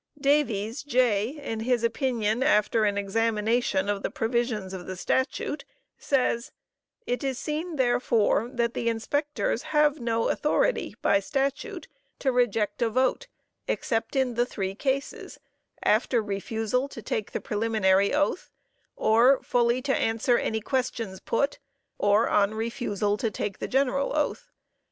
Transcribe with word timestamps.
Davies 0.19 0.81
J., 0.81 1.37
in 1.39 1.59
his 1.59 1.83
opinion 1.83 2.41
after 2.41 2.85
an 2.85 2.97
examination 2.97 3.87
of 3.87 4.01
the 4.01 4.09
provisions 4.09 4.73
of 4.73 4.87
the 4.87 4.95
statute 4.95 5.63
says: 5.99 6.51
"_It 7.07 7.23
is 7.23 7.37
seen, 7.37 7.75
therefore, 7.75 8.49
that 8.51 8.73
the 8.73 8.89
inspectors 8.89 9.61
have 9.61 9.99
no 9.99 10.29
authority, 10.29 10.95
by 11.03 11.19
statute, 11.19 11.87
to 12.17 12.31
reject 12.31 12.81
a 12.81 12.89
vote 12.89 13.27
except 13.67 14.15
in 14.15 14.33
the 14.33 14.45
three 14.47 14.73
cases: 14.73 15.39
after 15.83 16.19
refusal 16.23 16.87
to 16.87 17.03
take 17.03 17.31
the 17.31 17.39
preliminary 17.39 18.11
oath, 18.11 18.49
or 18.95 19.39
fully 19.43 19.83
to 19.83 19.95
answer 19.95 20.35
any 20.35 20.61
questions 20.61 21.19
put, 21.19 21.59
or 21.99 22.27
on 22.27 22.55
refusal 22.55 23.17
to 23.17 23.29
take 23.29 23.59
the 23.59 23.67
general 23.67 24.13
oath. 24.17 24.49